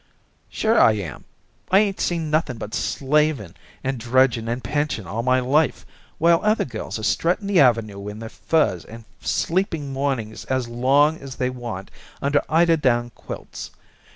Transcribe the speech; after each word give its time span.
"Sure 0.49 0.79
I 0.79 0.93
am. 0.93 1.25
I 1.69 1.77
'ain't 1.77 1.99
seen 1.99 2.31
nothing 2.31 2.57
but 2.57 2.73
slaving 2.73 3.53
and 3.83 3.99
drudging 3.99 4.47
and 4.47 4.63
pinching 4.63 5.05
all 5.05 5.21
my 5.21 5.39
life, 5.39 5.85
while 6.17 6.39
other 6.41 6.65
girls 6.65 6.97
are 6.97 7.03
strutting 7.03 7.45
the 7.45 7.59
Avenue 7.59 8.07
in 8.07 8.17
their 8.17 8.27
furs 8.27 8.83
and 8.83 9.03
sleeping 9.21 9.93
mornings 9.93 10.43
as 10.45 10.67
long 10.67 11.19
as 11.19 11.35
they 11.35 11.51
want 11.51 11.91
under 12.19 12.41
eider 12.49 12.77
down 12.77 13.11
quilts. 13.11 13.69